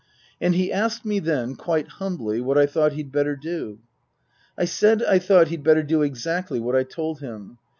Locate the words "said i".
4.65-5.19